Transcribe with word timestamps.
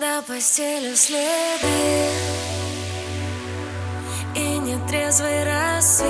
До 0.00 0.22
постели 0.26 0.92
следы. 0.96 2.10
И 4.34 4.58
нетрезвый 4.58 5.44
рассвет. 5.44 6.08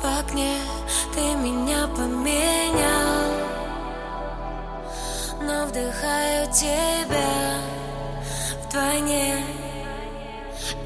В 0.00 0.18
окне 0.18 0.56
ты 1.14 1.20
меня 1.36 1.86
поменял. 1.88 3.32
Но 5.42 5.66
вдыхаю 5.66 6.50
тебя 6.50 7.58
вдвойне. 8.64 9.44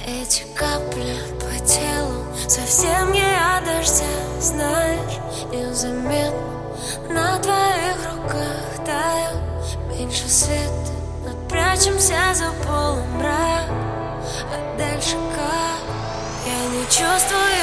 Эти 0.04 0.42
капли 0.56 1.16
по 1.38 1.64
телу 1.64 2.24
Совсем 2.48 3.12
не 3.12 3.22
от 3.22 3.86
Знаешь, 4.40 5.18
незаметно 5.52 6.32
На 7.08 7.38
твоих 7.38 7.96
руках 8.14 8.84
таю 8.84 9.36
Меньше 9.90 10.28
света 10.28 10.65
Прячемся 11.76 12.32
за 12.32 12.53
полумрак 12.66 13.68
А 14.50 14.79
дальше 14.79 15.16
как? 15.35 15.80
Я 16.46 16.68
не 16.71 16.85
чувствую 16.86 17.55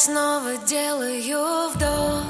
Снова 0.00 0.56
делаю 0.58 1.70
вдох. 1.70 2.22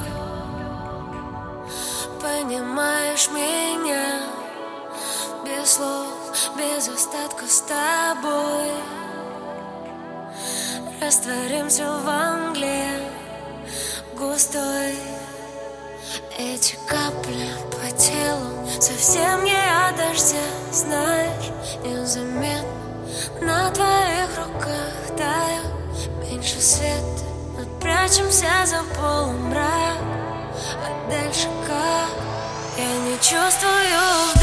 Понимаешь 2.19 3.28
меня 3.28 4.22
Без 5.44 5.72
слов, 5.72 6.08
без 6.56 6.88
остатка 6.88 7.44
с 7.47 7.60
тобой. 7.60 8.72
Растворимся 10.98 11.92
во 12.06 12.38
мгле 12.38 12.88
густой. 14.16 14.97
Эти 16.38 16.75
капли 16.86 17.50
по 17.70 17.94
телу 17.98 18.66
Совсем 18.80 19.44
не 19.44 19.53
от 19.53 19.94
дождя 19.94 20.38
Знаешь, 20.72 21.53
незаметно 21.84 22.66
На 23.42 23.70
твоих 23.72 24.30
руках 24.38 25.16
таю 25.19 26.30
Меньше 26.30 26.62
света 26.62 27.17
прячемся 28.09 28.64
за 28.64 28.83
полумрак 28.97 29.98
А 30.84 31.11
дальше 31.11 31.48
как? 31.67 32.11
Я 32.78 33.11
не 33.11 33.17
чувствую 33.17 34.38